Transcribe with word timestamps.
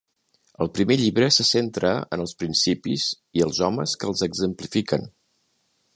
El 0.63 0.69
primer 0.77 0.95
llibre 1.01 1.27
se 1.35 1.45
centra 1.49 1.91
en 2.17 2.25
els 2.25 2.33
principis 2.45 3.05
i 3.41 3.47
els 3.49 3.61
homes 3.69 3.95
que 4.05 4.11
els 4.13 4.25
exemplifiquen. 4.29 5.11